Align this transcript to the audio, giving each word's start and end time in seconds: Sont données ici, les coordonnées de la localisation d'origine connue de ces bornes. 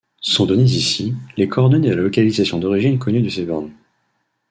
Sont 0.21 0.47
données 0.47 0.63
ici, 0.63 1.13
les 1.37 1.47
coordonnées 1.47 1.91
de 1.91 1.93
la 1.93 2.01
localisation 2.01 2.57
d'origine 2.57 2.97
connue 2.97 3.21
de 3.21 3.29
ces 3.29 3.45
bornes. 3.45 3.71